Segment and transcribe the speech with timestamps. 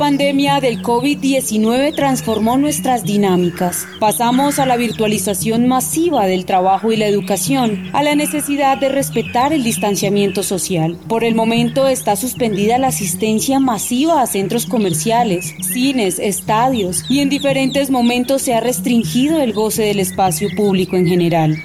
[0.00, 3.86] Pandemia del COVID-19 transformó nuestras dinámicas.
[3.98, 9.52] Pasamos a la virtualización masiva del trabajo y la educación, a la necesidad de respetar
[9.52, 10.96] el distanciamiento social.
[11.06, 17.28] Por el momento está suspendida la asistencia masiva a centros comerciales, cines, estadios y en
[17.28, 21.56] diferentes momentos se ha restringido el goce del espacio público en general.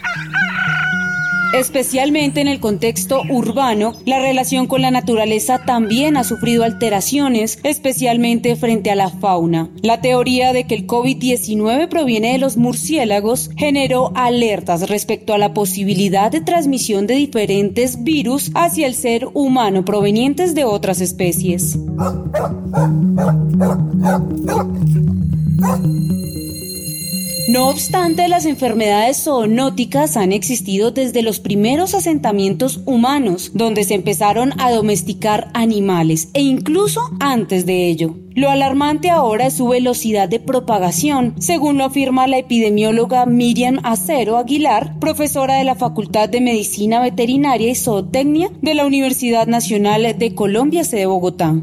[1.56, 8.58] Especialmente en el contexto urbano, la relación con la naturaleza también ha sufrido alteraciones, especialmente
[8.58, 9.70] frente a la fauna.
[9.81, 15.53] La teoría de que el COVID-19 proviene de los murciélagos generó alertas respecto a la
[15.53, 21.78] posibilidad de transmisión de diferentes virus hacia el ser humano provenientes de otras especies.
[27.47, 34.59] No obstante, las enfermedades zoonóticas han existido desde los primeros asentamientos humanos, donde se empezaron
[34.59, 38.15] a domesticar animales, e incluso antes de ello.
[38.33, 44.37] Lo alarmante ahora es su velocidad de propagación, según lo afirma la epidemióloga Miriam Acero
[44.37, 50.33] Aguilar, profesora de la Facultad de Medicina Veterinaria y Zootecnia de la Universidad Nacional de
[50.33, 51.53] Colombia, sede Bogotá.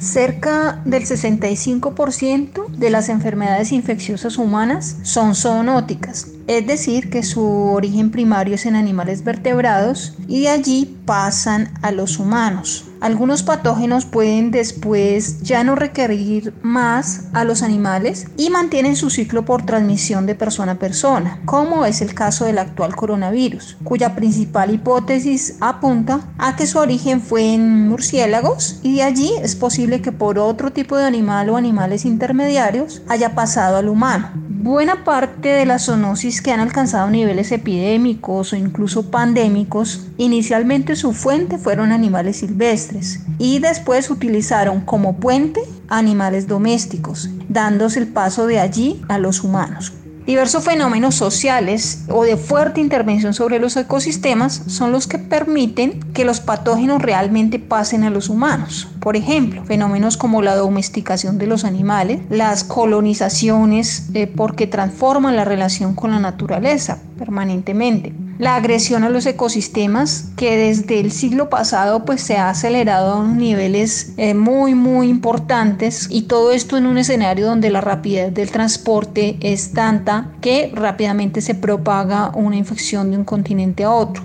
[0.00, 8.10] Cerca del 65% de las enfermedades infecciosas humanas son zoonóticas, es decir, que su origen
[8.10, 12.89] primario es en animales vertebrados y de allí pasan a los humanos.
[13.00, 19.46] Algunos patógenos pueden después ya no requerir más a los animales y mantienen su ciclo
[19.46, 24.70] por transmisión de persona a persona, como es el caso del actual coronavirus, cuya principal
[24.74, 30.12] hipótesis apunta a que su origen fue en murciélagos y de allí es posible que
[30.12, 34.30] por otro tipo de animal o animales intermediarios haya pasado al humano.
[34.62, 41.14] Buena parte de las zoonosis que han alcanzado niveles epidémicos o incluso pandémicos, inicialmente su
[41.14, 42.89] fuente fueron animales silvestres
[43.38, 49.92] y después utilizaron como puente animales domésticos, dándose el paso de allí a los humanos.
[50.26, 56.24] Diversos fenómenos sociales o de fuerte intervención sobre los ecosistemas son los que permiten que
[56.24, 58.86] los patógenos realmente pasen a los humanos.
[59.00, 65.44] Por ejemplo, fenómenos como la domesticación de los animales, las colonizaciones eh, porque transforman la
[65.44, 72.06] relación con la naturaleza permanentemente, la agresión a los ecosistemas que desde el siglo pasado
[72.06, 76.96] pues se ha acelerado a niveles eh, muy muy importantes y todo esto en un
[76.96, 83.18] escenario donde la rapidez del transporte es tanta que rápidamente se propaga una infección de
[83.18, 84.22] un continente a otro.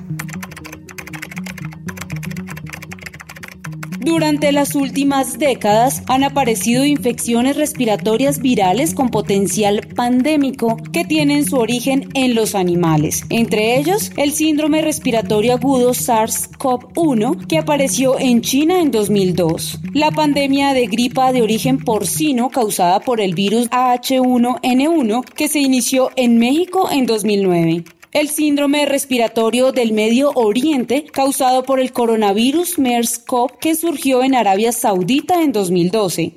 [4.05, 11.55] Durante las últimas décadas han aparecido infecciones respiratorias virales con potencial pandémico que tienen su
[11.55, 18.79] origen en los animales, entre ellos el síndrome respiratorio agudo SARS-CoV-1 que apareció en China
[18.79, 25.47] en 2002, la pandemia de gripa de origen porcino causada por el virus H1N1 que
[25.47, 27.85] se inició en México en 2009
[28.15, 34.71] el síndrome respiratorio del Medio Oriente causado por el coronavirus MERS-CoV que surgió en Arabia
[34.71, 36.31] Saudita en 2012.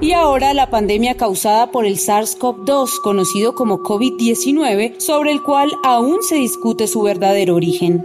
[0.00, 6.24] Y ahora la pandemia causada por el SARS-CoV-2, conocido como COVID-19, sobre el cual aún
[6.24, 8.04] se discute su verdadero origen.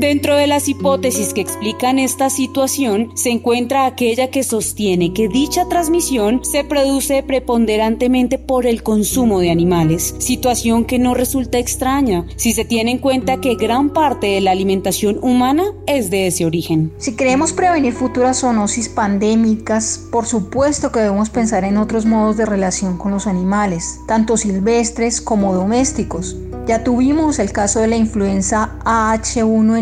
[0.00, 5.68] Dentro de las hipótesis que explican esta situación se encuentra aquella que sostiene que dicha
[5.68, 12.54] transmisión se produce preponderantemente por el consumo de animales, situación que no resulta extraña si
[12.54, 16.90] se tiene en cuenta que gran parte de la alimentación humana es de ese origen.
[16.96, 22.46] Si queremos prevenir futuras zoonosis pandémicas, por supuesto que debemos pensar en otros modos de
[22.46, 26.38] relación con los animales, tanto silvestres como domésticos.
[26.66, 28.78] Ya tuvimos el caso de la influenza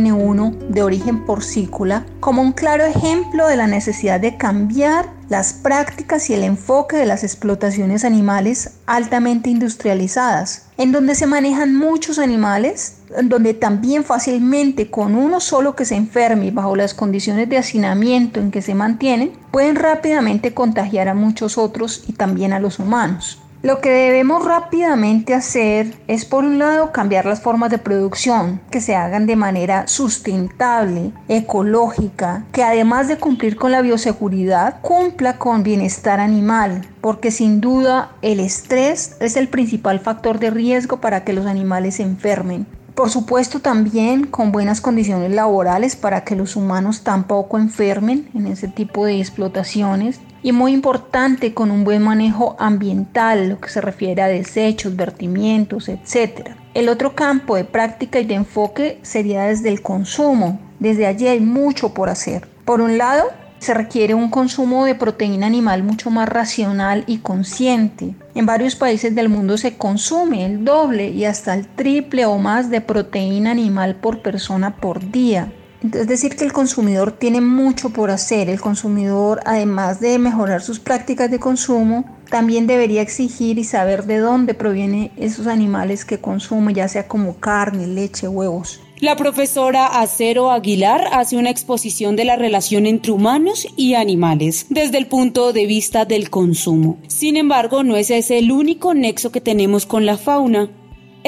[0.08, 6.30] AH1N1 de origen porcícola como un claro ejemplo de la necesidad de cambiar las prácticas
[6.30, 12.98] y el enfoque de las explotaciones animales altamente industrializadas, en donde se manejan muchos animales,
[13.16, 18.40] en donde también fácilmente con uno solo que se enferme bajo las condiciones de hacinamiento
[18.40, 23.38] en que se mantienen, pueden rápidamente contagiar a muchos otros y también a los humanos.
[23.60, 28.80] Lo que debemos rápidamente hacer es, por un lado, cambiar las formas de producción, que
[28.80, 35.64] se hagan de manera sustentable, ecológica, que además de cumplir con la bioseguridad, cumpla con
[35.64, 41.32] bienestar animal, porque sin duda el estrés es el principal factor de riesgo para que
[41.32, 42.64] los animales se enfermen.
[42.94, 48.68] Por supuesto también con buenas condiciones laborales para que los humanos tampoco enfermen en ese
[48.68, 54.22] tipo de explotaciones y muy importante con un buen manejo ambiental, lo que se refiere
[54.22, 56.50] a desechos, vertimientos, etc.
[56.74, 60.60] El otro campo de práctica y de enfoque sería desde el consumo.
[60.78, 62.46] Desde allí hay mucho por hacer.
[62.64, 68.14] Por un lado, se requiere un consumo de proteína animal mucho más racional y consciente.
[68.34, 72.70] En varios países del mundo se consume el doble y hasta el triple o más
[72.70, 75.52] de proteína animal por persona por día.
[75.94, 78.48] Es decir, que el consumidor tiene mucho por hacer.
[78.48, 84.18] El consumidor, además de mejorar sus prácticas de consumo, también debería exigir y saber de
[84.18, 88.80] dónde provienen esos animales que consume, ya sea como carne, leche, huevos.
[89.00, 94.98] La profesora Acero Aguilar hace una exposición de la relación entre humanos y animales desde
[94.98, 96.98] el punto de vista del consumo.
[97.06, 100.68] Sin embargo, no es ese el único nexo que tenemos con la fauna.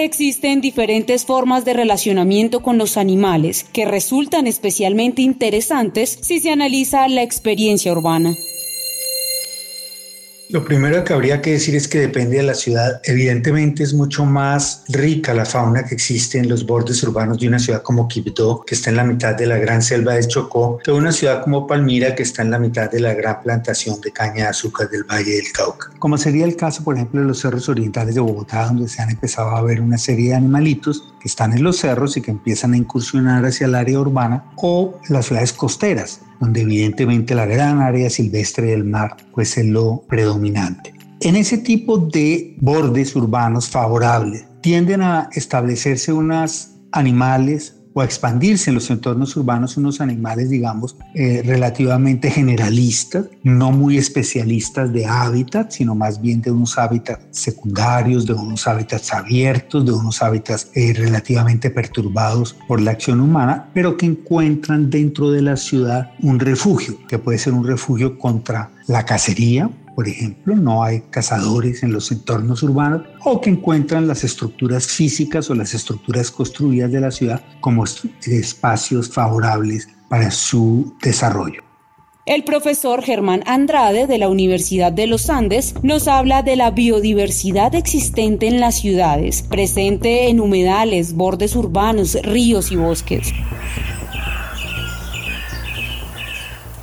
[0.02, 7.06] Existen diferentes formas de relacionamiento con los animales que resultan especialmente interesantes si se analiza
[7.06, 8.34] la experiencia urbana.
[10.52, 13.00] Lo primero que habría que decir es que depende de la ciudad.
[13.04, 17.60] Evidentemente es mucho más rica la fauna que existe en los bordes urbanos de una
[17.60, 20.90] ciudad como Quibdó, que está en la mitad de la gran selva de Chocó, que
[20.90, 24.42] una ciudad como Palmira, que está en la mitad de la gran plantación de caña
[24.42, 25.92] de azúcar del Valle del Cauca.
[26.00, 29.10] Como sería el caso, por ejemplo, de los cerros orientales de Bogotá, donde se han
[29.10, 32.74] empezado a ver una serie de animalitos que están en los cerros y que empiezan
[32.74, 38.10] a incursionar hacia el área urbana, o las ciudades costeras, donde evidentemente la gran área
[38.10, 40.94] silvestre del mar pues es lo predominante.
[41.20, 48.74] En ese tipo de bordes urbanos favorables tienden a establecerse unos animales o expandirse en
[48.74, 55.94] los entornos urbanos unos animales, digamos, eh, relativamente generalistas, no muy especialistas de hábitat, sino
[55.94, 61.70] más bien de unos hábitats secundarios, de unos hábitats abiertos, de unos hábitats eh, relativamente
[61.70, 67.18] perturbados por la acción humana, pero que encuentran dentro de la ciudad un refugio, que
[67.18, 72.62] puede ser un refugio contra la cacería, por ejemplo, no hay cazadores en los entornos
[72.62, 77.84] urbanos o que encuentran las estructuras físicas o las estructuras construidas de la ciudad como
[77.84, 81.62] espacios favorables para su desarrollo.
[82.26, 87.74] El profesor Germán Andrade de la Universidad de los Andes nos habla de la biodiversidad
[87.74, 93.32] existente en las ciudades, presente en humedales, bordes urbanos, ríos y bosques.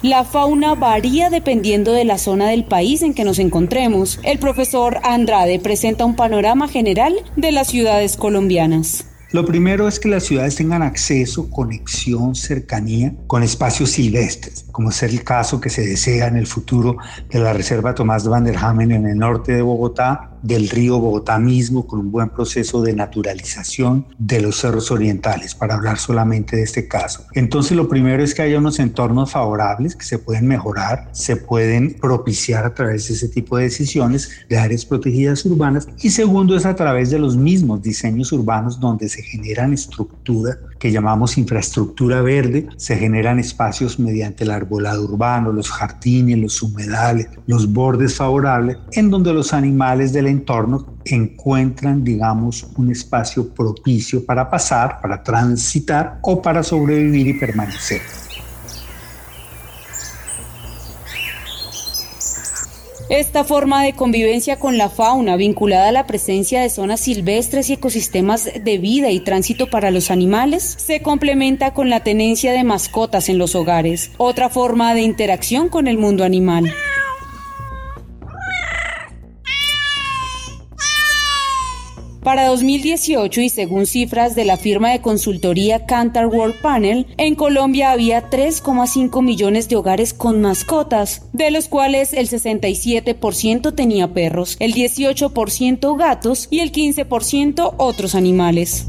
[0.07, 4.21] La fauna varía dependiendo de la zona del país en que nos encontremos.
[4.23, 9.03] El profesor Andrade presenta un panorama general de las ciudades colombianas.
[9.33, 15.03] Lo primero es que las ciudades tengan acceso, conexión, cercanía con espacios silvestres, como es
[15.03, 16.95] el caso que se desea en el futuro
[17.29, 21.99] de la Reserva Tomás Van en el norte de Bogotá, del río Bogotá mismo, con
[21.99, 27.25] un buen proceso de naturalización de los cerros orientales, para hablar solamente de este caso.
[27.33, 31.95] Entonces, lo primero es que haya unos entornos favorables que se pueden mejorar, se pueden
[31.95, 35.87] propiciar a través de ese tipo de decisiones de áreas protegidas urbanas.
[36.01, 40.91] Y segundo es a través de los mismos diseños urbanos donde se generan estructuras que
[40.91, 47.71] llamamos infraestructura verde, se generan espacios mediante el arbolado urbano, los jardines, los humedales, los
[47.71, 54.99] bordes favorables, en donde los animales del entorno encuentran, digamos, un espacio propicio para pasar,
[55.01, 58.01] para transitar o para sobrevivir y permanecer.
[63.09, 67.73] Esta forma de convivencia con la fauna vinculada a la presencia de zonas silvestres y
[67.73, 73.29] ecosistemas de vida y tránsito para los animales se complementa con la tenencia de mascotas
[73.29, 76.73] en los hogares, otra forma de interacción con el mundo animal.
[82.27, 87.91] Para 2018 y según cifras de la firma de consultoría Cantar World Panel, en Colombia
[87.91, 94.73] había 3,5 millones de hogares con mascotas, de los cuales el 67% tenía perros, el
[94.73, 98.87] 18% gatos y el 15% otros animales.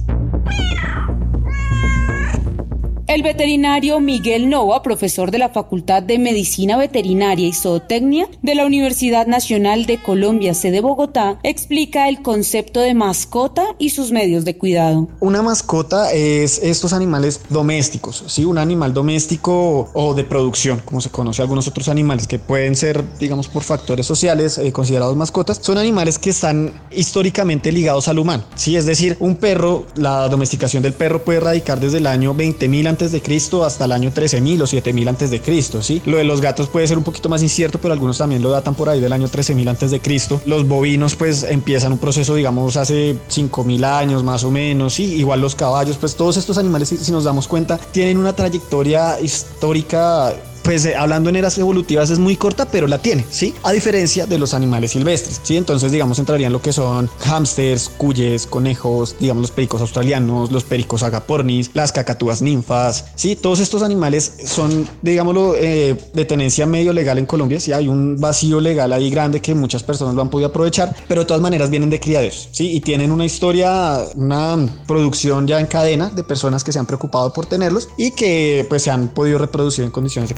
[3.09, 8.67] El veterinario Miguel Nova, profesor de la Facultad de Medicina Veterinaria y Zootecnia de la
[8.67, 14.59] Universidad Nacional de Colombia, sede Bogotá, explica el concepto de mascota y sus medios de
[14.59, 15.09] cuidado.
[15.21, 18.45] Una mascota es estos animales domésticos, ¿sí?
[18.45, 23.03] Un animal doméstico o de producción, como se conoce algunos otros animales que pueden ser,
[23.19, 28.45] digamos, por factores sociales eh, considerados mascotas, son animales que están históricamente ligados al humano,
[28.55, 28.77] ¿sí?
[28.77, 32.98] Es decir, un perro, la domesticación del perro puede radicar desde el año 20.000 antes
[32.99, 36.03] de Cristo hasta el año 13.000 o 7.000 antes de Cristo, ¿sí?
[36.05, 38.75] Lo de los gatos puede ser un poquito más incierto, pero algunos también lo datan
[38.75, 40.41] por ahí del año 13.000 antes de Cristo.
[40.45, 45.05] Los bovinos pues empiezan un proceso, digamos, hace 5.000 años más o menos, ¿sí?
[45.15, 50.35] Igual los caballos, pues todos estos animales, si nos damos cuenta, tienen una trayectoria histórica
[50.69, 53.55] pues eh, hablando en eras evolutivas es muy corta, pero la tiene, ¿sí?
[53.63, 55.57] A diferencia de los animales silvestres, ¿sí?
[55.57, 61.03] Entonces, digamos, entrarían lo que son hámsters, cuyes, conejos, digamos, los pericos australianos, los pericos
[61.03, 63.35] agapornis, las cacatúas ninfas, ¿sí?
[63.35, 67.73] Todos estos animales son, digámoslo, eh, de tenencia medio legal en Colombia, ¿sí?
[67.73, 71.27] Hay un vacío legal ahí grande que muchas personas lo han podido aprovechar, pero de
[71.29, 72.73] todas maneras vienen de criaderos, ¿sí?
[72.73, 77.33] Y tienen una historia, una producción ya en cadena de personas que se han preocupado
[77.33, 80.35] por tenerlos y que pues se han podido reproducir en condiciones de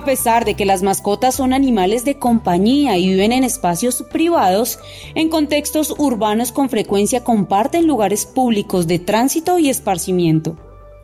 [0.00, 4.78] a pesar de que las mascotas son animales de compañía y viven en espacios privados,
[5.14, 10.56] en contextos urbanos con frecuencia comparten lugares públicos de tránsito y esparcimiento.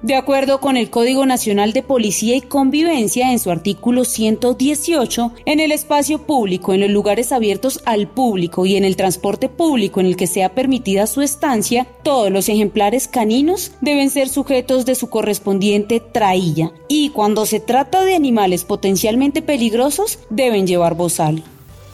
[0.02, 5.58] De acuerdo con el Código Nacional de Policía y Convivencia, en su artículo 118, en
[5.58, 10.06] el espacio público, en los lugares abiertos al público y en el transporte público en
[10.06, 15.08] el que sea permitida su estancia, todos los ejemplares caninos deben ser sujetos de su
[15.08, 21.42] correspondiente trailla y cuando se trata de animales potencialmente peligrosos deben llevar bozal.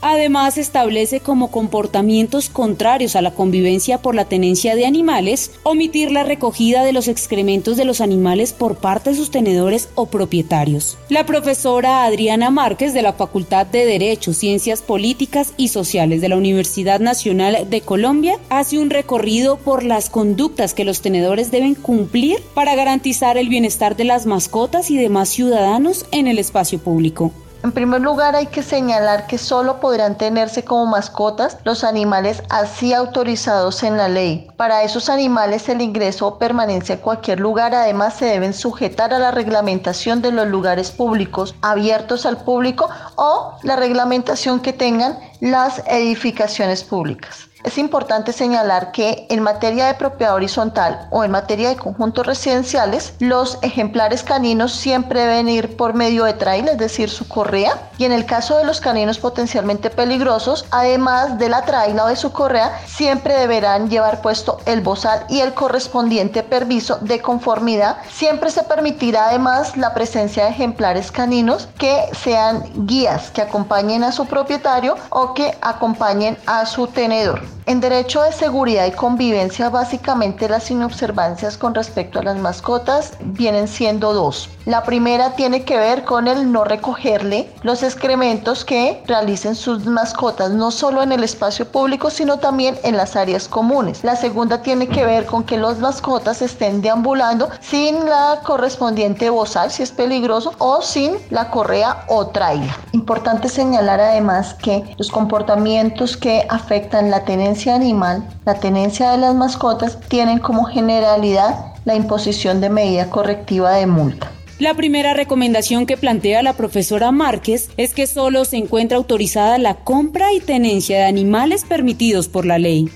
[0.03, 6.25] Además, establece como comportamientos contrarios a la convivencia por la tenencia de animales, omitir la
[6.25, 10.99] recogida de los excrementos de los animales por parte de sus tenedores o propietarios.
[11.09, 16.37] La profesora Adriana Márquez de la Facultad de Derecho, Ciencias Políticas y Sociales de la
[16.37, 22.43] Universidad Nacional de Colombia hace un recorrido por las conductas que los tenedores deben cumplir
[22.55, 27.33] para garantizar el bienestar de las mascotas y demás ciudadanos en el espacio público.
[27.63, 32.93] En primer lugar, hay que señalar que solo podrán tenerse como mascotas los animales así
[32.93, 34.49] autorizados en la ley.
[34.57, 39.21] Para esos animales el ingreso o permanencia a cualquier lugar además se deben sujetar a
[39.21, 45.83] la reglamentación de los lugares públicos abiertos al público o la reglamentación que tengan las
[45.87, 47.49] edificaciones públicas.
[47.65, 53.15] Es importante señalar que en materia de propiedad horizontal o en materia de conjuntos residenciales,
[53.21, 57.91] los ejemplares caninos siempre deben ir por medio de trail, es decir, su correa.
[57.99, 62.17] Y en el caso de los caninos potencialmente peligrosos, además de la traila o de
[62.17, 67.99] su correa, siempre deberán llevar puesto el bozal y el correspondiente permiso de conformidad.
[68.11, 74.11] Siempre se permitirá además la presencia de ejemplares caninos que sean guías, que acompañen a
[74.11, 77.52] su propietario o que acompañen a su tenedor.
[77.65, 83.69] En derecho de seguridad y convivencia, básicamente las inobservancias con respecto a las mascotas vienen
[83.69, 84.49] siendo dos.
[84.65, 90.53] La primera tiene que ver con el no recogerle los excrementos que realicen sus mascotas,
[90.53, 94.05] no solo en el espacio público, sino también en las áreas comunes.
[94.05, 99.73] La segunda tiene que ver con que los mascotas estén deambulando sin la correspondiente bozal,
[99.73, 102.79] si es peligroso, o sin la correa o traila.
[102.93, 109.35] Importante señalar además que los comportamientos que afectan la tenencia animal, la tenencia de las
[109.35, 114.31] mascotas tienen como generalidad la imposición de medida correctiva de multa.
[114.63, 119.75] La primera recomendación que plantea la profesora Márquez es que solo se encuentra autorizada la
[119.83, 122.89] compra y tenencia de animales permitidos por la ley.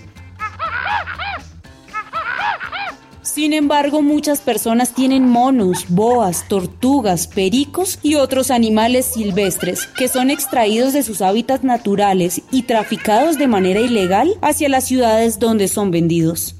[3.20, 10.30] Sin embargo, muchas personas tienen monos, boas, tortugas, pericos y otros animales silvestres que son
[10.30, 15.90] extraídos de sus hábitats naturales y traficados de manera ilegal hacia las ciudades donde son
[15.90, 16.55] vendidos.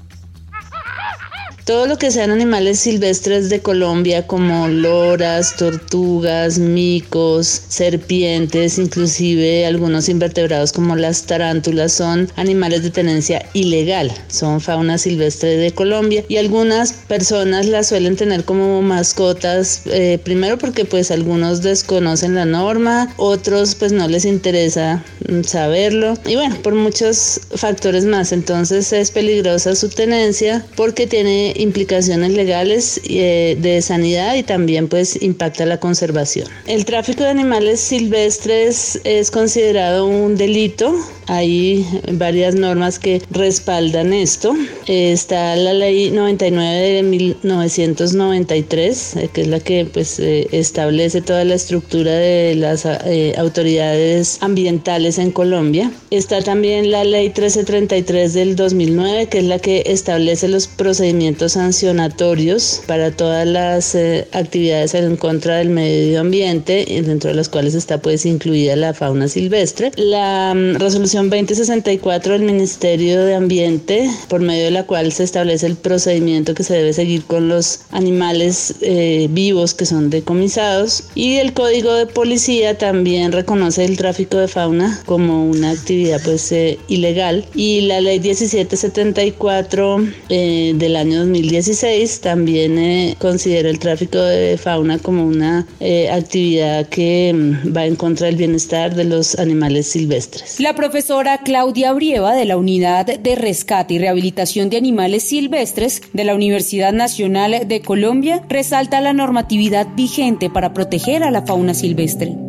[1.67, 10.07] Todo lo que sean animales silvestres de Colombia como loras, tortugas, micos, serpientes, inclusive algunos
[10.07, 16.23] invertebrados como las tarántulas son animales de tenencia ilegal, son fauna silvestre de Colombia.
[16.29, 22.45] Y algunas personas las suelen tener como mascotas, eh, primero porque pues algunos desconocen la
[22.45, 26.13] norma, otros pues no les interesa mm, saberlo.
[26.25, 33.01] Y bueno, por muchos factores más, entonces es peligrosa su tenencia porque tiene implicaciones legales
[33.05, 36.47] eh, de sanidad y también pues impacta la conservación.
[36.65, 40.93] El tráfico de animales silvestres es considerado un delito
[41.27, 44.55] hay varias normas que respaldan esto.
[44.87, 51.43] Está la ley 99 de 1993, eh, que es la que pues eh, establece toda
[51.43, 55.91] la estructura de las eh, autoridades ambientales en Colombia.
[56.11, 62.81] Está también la ley 1333 del 2009, que es la que establece los procedimientos sancionatorios
[62.87, 63.97] para todas las
[64.31, 69.27] actividades en contra del medio ambiente, dentro de las cuales está pues incluida la fauna
[69.27, 69.91] silvestre.
[69.97, 75.65] La mm, resolución 2064 del Ministerio de Ambiente, por medio de la cual se establece
[75.65, 81.05] el procedimiento que se debe seguir con los animales eh, vivos que son decomisados.
[81.15, 86.51] Y el Código de Policía también reconoce el tráfico de fauna como una actividad pues
[86.51, 87.45] eh, ilegal.
[87.55, 95.25] Y la ley 1774 eh, del año 2016 también considera el tráfico de fauna como
[95.25, 95.67] una
[96.11, 100.59] actividad que mm, va en contra del bienestar de los animales silvestres.
[100.59, 106.01] La profesora profesora Claudia Brieva de la Unidad de Rescate y Rehabilitación de Animales Silvestres
[106.11, 111.73] de la Universidad Nacional de Colombia resalta la normatividad vigente para proteger a la fauna
[111.73, 112.46] silvestre.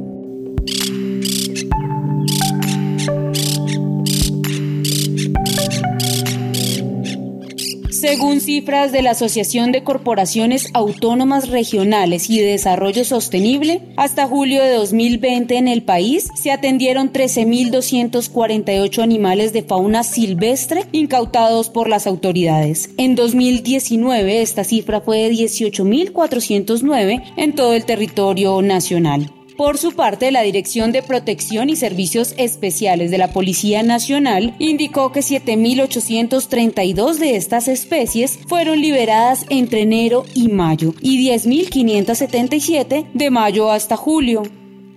[8.09, 14.63] Según cifras de la Asociación de Corporaciones Autónomas Regionales y de Desarrollo Sostenible, hasta julio
[14.63, 22.07] de 2020 en el país se atendieron 13.248 animales de fauna silvestre incautados por las
[22.07, 22.89] autoridades.
[22.97, 29.31] En 2019 esta cifra fue de 18.409 en todo el territorio nacional.
[29.59, 35.11] Por su parte, la Dirección de Protección y Servicios Especiales de la Policía Nacional indicó
[35.11, 43.73] que 7.832 de estas especies fueron liberadas entre enero y mayo y 10.577 de mayo
[43.73, 44.45] hasta julio.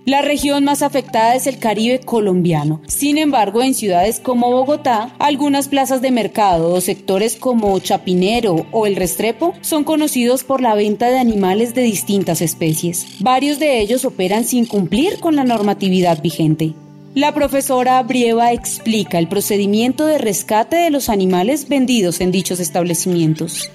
[0.04, 2.82] La región más afectada es el Caribe colombiano.
[2.88, 8.86] Sin embargo, en ciudades como Bogotá, algunas plazas de mercado o sectores como Chapinero o
[8.86, 13.06] El Restrepo son conocidos por la venta de animales de distintas especies.
[13.20, 16.72] Varios de ellos operan sin cumplir con la normatividad vigente.
[17.14, 23.70] La profesora Brieva explica el procedimiento de rescate de los animales vendidos en dichos establecimientos.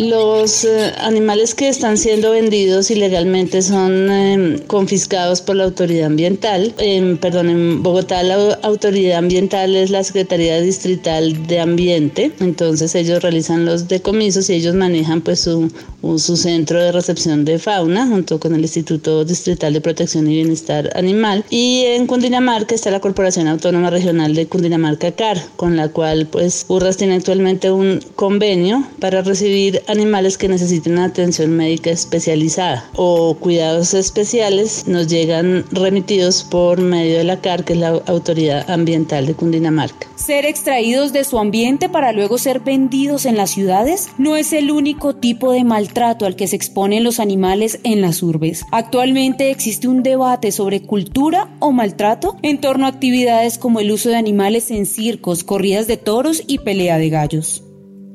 [0.00, 6.72] Los eh, animales que están siendo vendidos ilegalmente son em, confiscados por la autoridad ambiental.
[7.20, 12.32] perdón, en Bogotá la autoridad ambiental es la Secretaría Distrital de Ambiente.
[12.40, 15.70] Entonces ellos realizan los decomisos y ellos manejan pues su,
[16.16, 20.90] su centro de recepción de fauna junto con el Instituto Distrital de Protección y Bienestar
[20.96, 21.44] Animal.
[21.50, 26.64] Y en Cundinamarca está la Corporación Autónoma Regional de Cundinamarca CAR, con la cual pues
[26.68, 33.94] Urras tiene actualmente un convenio para recibir animales que necesiten atención médica especializada o cuidados
[33.94, 39.34] especiales nos llegan remitidos por medio de la CAR, que es la Autoridad Ambiental de
[39.34, 40.06] Cundinamarca.
[40.16, 44.70] Ser extraídos de su ambiente para luego ser vendidos en las ciudades no es el
[44.70, 48.64] único tipo de maltrato al que se exponen los animales en las urbes.
[48.70, 54.08] Actualmente existe un debate sobre cultura o maltrato en torno a actividades como el uso
[54.08, 57.64] de animales en circos, corridas de toros y pelea de gallos.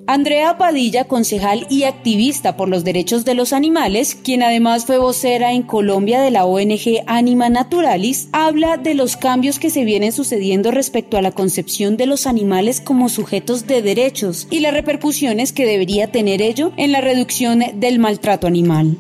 [0.07, 5.51] Andrea Padilla, concejal y activista por los derechos de los animales, quien además fue vocera
[5.51, 10.69] en Colombia de la ONG Anima Naturalis, habla de los cambios que se vienen sucediendo
[10.69, 15.65] respecto a la concepción de los animales como sujetos de derechos y las repercusiones que
[15.65, 18.97] debería tener ello en la reducción del maltrato animal.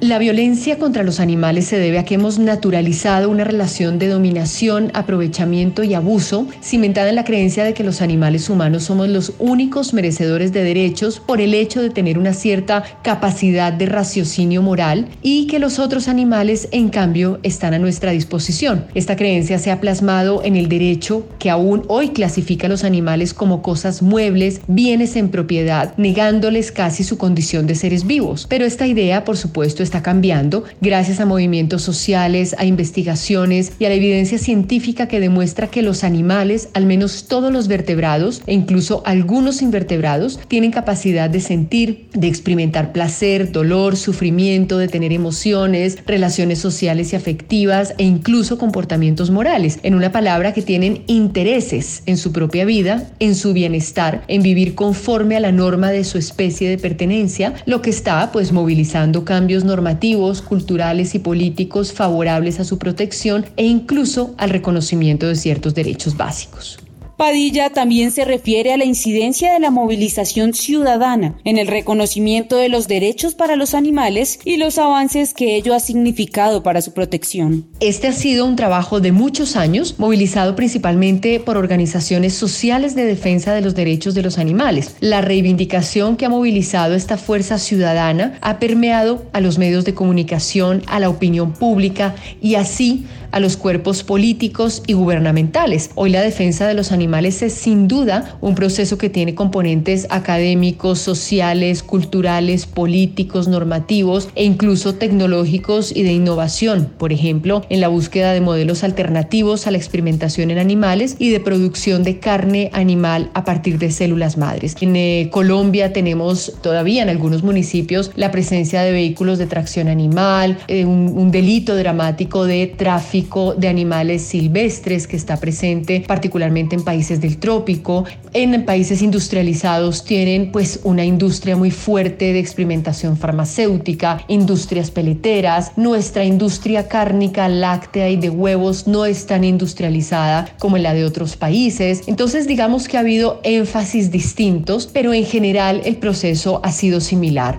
[0.00, 4.90] La violencia contra los animales se debe a que hemos naturalizado una relación de dominación,
[4.92, 9.94] aprovechamiento y abuso, cimentada en la creencia de que los animales humanos somos los únicos
[9.94, 15.46] merecedores de derechos por el hecho de tener una cierta capacidad de raciocinio moral y
[15.46, 18.84] que los otros animales, en cambio, están a nuestra disposición.
[18.94, 23.32] Esta creencia se ha plasmado en el derecho que aún hoy clasifica a los animales
[23.32, 28.46] como cosas muebles, bienes en propiedad, negándoles casi su condición de seres vivos.
[28.46, 33.88] Pero esta idea, por supuesto, está cambiando gracias a movimientos sociales, a investigaciones y a
[33.88, 39.02] la evidencia científica que demuestra que los animales, al menos todos los vertebrados e incluso
[39.06, 46.58] algunos invertebrados, tienen capacidad de sentir, de experimentar placer, dolor, sufrimiento, de tener emociones, relaciones
[46.58, 49.78] sociales y afectivas e incluso comportamientos morales.
[49.82, 54.74] En una palabra que tienen intereses en su propia vida, en su bienestar, en vivir
[54.74, 59.64] conforme a la norma de su especie de pertenencia, lo que está pues movilizando cambios
[59.76, 66.16] normativos, culturales y políticos favorables a su protección e incluso al reconocimiento de ciertos derechos
[66.16, 66.78] básicos.
[67.16, 72.68] Padilla también se refiere a la incidencia de la movilización ciudadana en el reconocimiento de
[72.68, 77.66] los derechos para los animales y los avances que ello ha significado para su protección.
[77.80, 83.54] Este ha sido un trabajo de muchos años, movilizado principalmente por organizaciones sociales de defensa
[83.54, 84.94] de los derechos de los animales.
[85.00, 90.82] La reivindicación que ha movilizado esta fuerza ciudadana ha permeado a los medios de comunicación,
[90.86, 95.90] a la opinión pública y así a los cuerpos políticos y gubernamentales.
[95.94, 101.00] Hoy la defensa de los animales es sin duda un proceso que tiene componentes académicos,
[101.00, 108.32] sociales, culturales, políticos, normativos e incluso tecnológicos y de innovación, por ejemplo, en la búsqueda
[108.32, 113.44] de modelos alternativos a la experimentación en animales y de producción de carne animal a
[113.44, 114.76] partir de células madres.
[114.80, 120.56] En eh, Colombia tenemos todavía en algunos municipios la presencia de vehículos de tracción animal,
[120.68, 123.25] eh, un delito dramático de tráfico
[123.56, 128.04] de animales silvestres que está presente particularmente en países del trópico.
[128.32, 135.72] En países industrializados tienen pues una industria muy fuerte de experimentación farmacéutica, industrias peleteras.
[135.76, 141.36] Nuestra industria cárnica, láctea y de huevos no es tan industrializada como la de otros
[141.36, 142.02] países.
[142.06, 147.58] Entonces digamos que ha habido énfasis distintos, pero en general el proceso ha sido similar.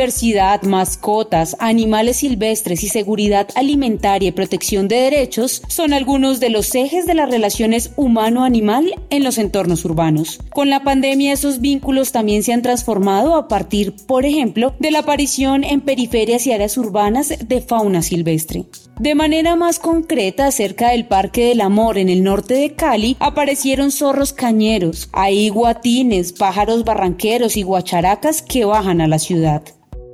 [0.00, 6.74] Biodiversidad, mascotas, animales silvestres y seguridad alimentaria y protección de derechos son algunos de los
[6.74, 10.40] ejes de las relaciones humano-animal en los entornos urbanos.
[10.54, 15.00] Con la pandemia esos vínculos también se han transformado a partir, por ejemplo, de la
[15.00, 18.64] aparición en periferias y áreas urbanas de fauna silvestre.
[18.98, 23.90] De manera más concreta, cerca del Parque del Amor en el norte de Cali, aparecieron
[23.90, 29.62] zorros cañeros, hay guatines, pájaros barranqueros y guacharacas que bajan a la ciudad.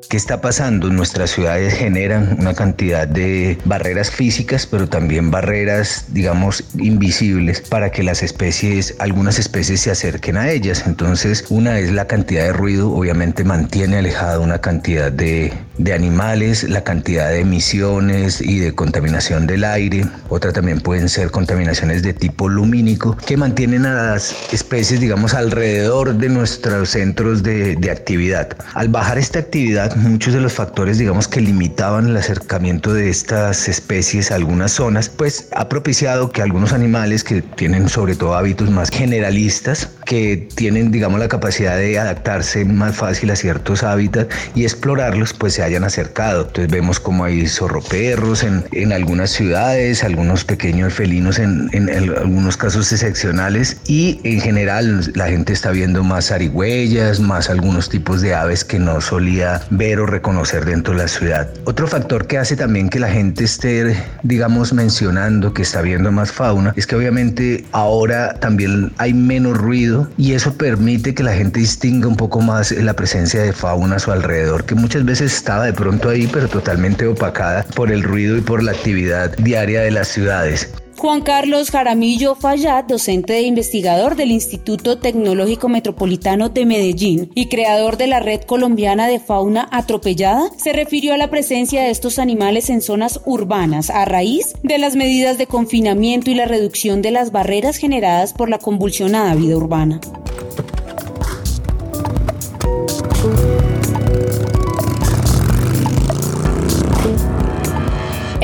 [0.09, 0.89] ¿Qué está pasando?
[0.89, 8.05] Nuestras ciudades generan una cantidad de barreras físicas, pero también barreras, digamos, invisibles para que
[8.05, 10.85] las especies, algunas especies se acerquen a ellas.
[10.87, 15.53] Entonces, una es la cantidad de ruido, obviamente mantiene alejada una cantidad de,
[15.93, 20.05] animales, la cantidad de emisiones y de contaminación del aire.
[20.29, 26.15] Otra también pueden ser contaminaciones de tipo lumínico que mantienen a las especies, digamos, alrededor
[26.15, 28.57] de nuestros centros de actividad.
[28.75, 33.69] Al bajar esta actividad, muchos de los factores, digamos, que limitaban el acercamiento de estas
[33.69, 38.71] especies a algunas zonas, pues ha propiciado que algunos animales que tienen sobre todo hábitos
[38.71, 44.65] más generalistas, que tienen, digamos, la capacidad de adaptarse más fácil a ciertos hábitats y
[44.65, 46.43] explorarlos, pues se hayan acercado.
[46.47, 52.57] Entonces vemos como hay zorroperros en, en algunas ciudades, algunos pequeños felinos en, en, algunos
[52.57, 58.35] casos excepcionales y en general la gente está viendo más arigüeyas, más algunos tipos de
[58.35, 61.49] aves que no solía ver o reconocer dentro de la ciudad.
[61.65, 66.33] Otro factor que hace también que la gente esté, digamos, mencionando que está viendo más
[66.33, 71.61] fauna es que obviamente ahora también hay menos ruido y eso permite que la gente
[71.61, 75.65] distinga un poco más la presencia de fauna a su alrededor, que muchas veces estaba
[75.65, 79.91] de pronto ahí, pero totalmente opacada por el ruido y por la actividad diaria de
[79.91, 80.69] las ciudades.
[80.99, 87.99] Juan Carlos Jaramillo Fallat, docente e investigador del Instituto Tecnológico Metropolitano de Medellín y creador
[87.99, 92.71] de la Red Colombiana de Fauna Atropellada, se refirió a la presencia de estos animales
[92.71, 97.31] en zonas urbanas a raíz de las medidas de confinamiento y la reducción de las
[97.31, 100.01] barreras generadas por la convulsionada vida urbana.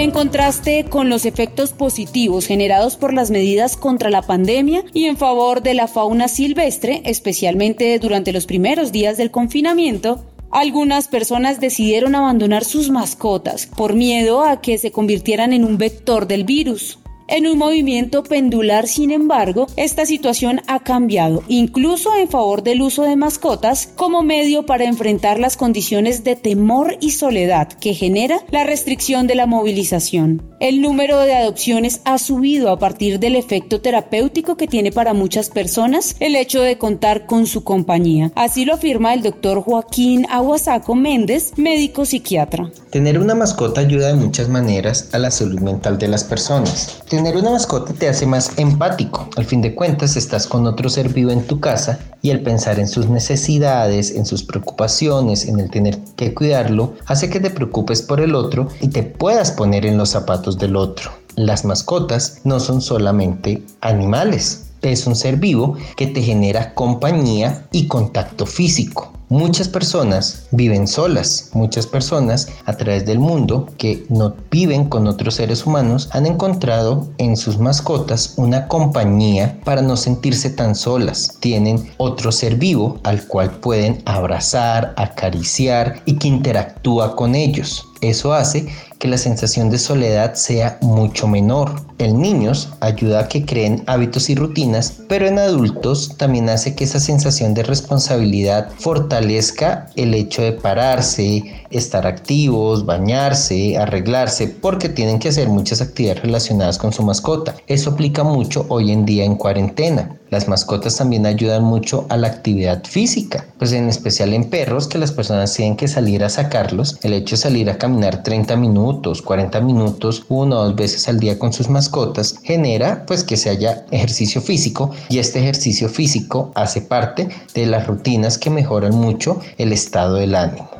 [0.02, 5.16] En contraste con los efectos positivos generados por las medidas contra la pandemia y en
[5.16, 12.16] favor de la fauna silvestre, especialmente durante los primeros días del confinamiento, algunas personas decidieron
[12.16, 16.98] abandonar sus mascotas por miedo a que se convirtieran en un vector del virus.
[17.34, 23.04] En un movimiento pendular, sin embargo, esta situación ha cambiado, incluso en favor del uso
[23.04, 28.64] de mascotas como medio para enfrentar las condiciones de temor y soledad que genera la
[28.64, 30.42] restricción de la movilización.
[30.60, 35.48] El número de adopciones ha subido a partir del efecto terapéutico que tiene para muchas
[35.48, 38.30] personas el hecho de contar con su compañía.
[38.34, 42.70] Así lo afirma el doctor Joaquín Aguasaco Méndez, médico psiquiatra.
[42.90, 47.02] Tener una mascota ayuda de muchas maneras a la salud mental de las personas.
[47.22, 49.28] Tener una mascota te hace más empático.
[49.36, 52.80] Al fin de cuentas, estás con otro ser vivo en tu casa y el pensar
[52.80, 58.02] en sus necesidades, en sus preocupaciones, en el tener que cuidarlo, hace que te preocupes
[58.02, 61.12] por el otro y te puedas poner en los zapatos del otro.
[61.36, 67.86] Las mascotas no son solamente animales, es un ser vivo que te genera compañía y
[67.86, 69.12] contacto físico.
[69.32, 75.36] Muchas personas viven solas, muchas personas a través del mundo que no viven con otros
[75.36, 81.38] seres humanos han encontrado en sus mascotas una compañía para no sentirse tan solas.
[81.40, 87.86] Tienen otro ser vivo al cual pueden abrazar, acariciar y que interactúa con ellos.
[88.02, 88.68] Eso hace
[89.02, 91.74] que la sensación de soledad sea mucho menor.
[91.98, 96.84] En niños ayuda a que creen hábitos y rutinas, pero en adultos también hace que
[96.84, 105.18] esa sensación de responsabilidad fortalezca el hecho de pararse, estar activos, bañarse, arreglarse, porque tienen
[105.18, 107.56] que hacer muchas actividades relacionadas con su mascota.
[107.66, 110.16] Eso aplica mucho hoy en día en cuarentena.
[110.32, 114.96] Las mascotas también ayudan mucho a la actividad física, pues en especial en perros que
[114.96, 116.98] las personas tienen que salir a sacarlos.
[117.02, 121.20] El hecho de salir a caminar 30 minutos, 40 minutos, una o dos veces al
[121.20, 126.50] día con sus mascotas genera pues que se haya ejercicio físico y este ejercicio físico
[126.54, 130.70] hace parte de las rutinas que mejoran mucho el estado del ánimo.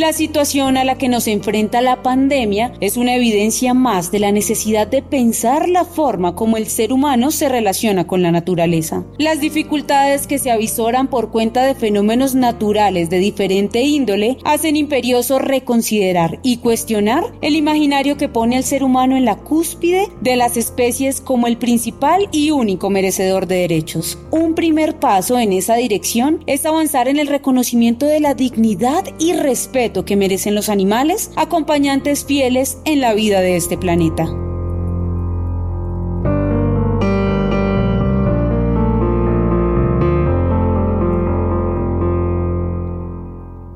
[0.00, 4.32] La situación a la que nos enfrenta la pandemia es una evidencia más de la
[4.32, 9.04] necesidad de pensar la forma como el ser humano se relaciona con la naturaleza.
[9.18, 15.38] Las dificultades que se avisoran por cuenta de fenómenos naturales de diferente índole hacen imperioso
[15.38, 20.56] reconsiderar y cuestionar el imaginario que pone al ser humano en la cúspide de las
[20.56, 24.16] especies como el principal y único merecedor de derechos.
[24.30, 29.34] Un primer paso en esa dirección es avanzar en el reconocimiento de la dignidad y
[29.34, 34.28] respeto que merecen los animales, acompañantes fieles en la vida de este planeta.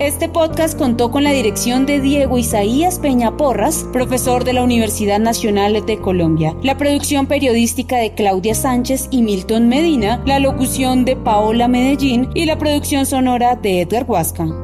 [0.05, 5.19] Este podcast contó con la dirección de Diego Isaías Peña Porras, profesor de la Universidad
[5.19, 11.17] Nacional de Colombia, la producción periodística de Claudia Sánchez y Milton Medina, la locución de
[11.17, 14.64] Paola Medellín y la producción sonora de Edgar Huasca.